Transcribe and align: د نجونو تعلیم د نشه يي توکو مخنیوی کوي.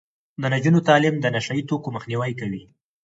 د 0.41 0.43
نجونو 0.53 0.79
تعلیم 0.87 1.15
د 1.19 1.25
نشه 1.35 1.53
يي 1.57 1.63
توکو 1.69 1.93
مخنیوی 1.95 2.31
کوي. 2.39 2.63